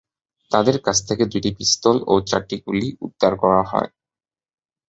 তাঁদের 0.51 0.77
কাছ 0.85 0.97
থেকে 1.07 1.23
দুটি 1.25 1.51
পিস্তল 1.57 1.97
ও 2.07 2.13
চারটি 2.29 2.55
গুলি 2.65 2.87
উদ্ধার 3.05 3.33
করা 3.41 3.61
হয়। 3.71 3.89